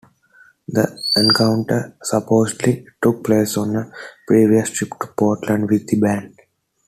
The 0.67 0.99
encounter 1.15 1.93
supposedly 2.01 2.87
took 3.03 3.23
place 3.23 3.55
on 3.57 3.75
a 3.75 3.91
previous 4.27 4.71
trip 4.71 4.89
to 4.99 5.07
Portland 5.15 5.69
with 5.69 5.85
the 5.85 5.99
band. 6.01 6.39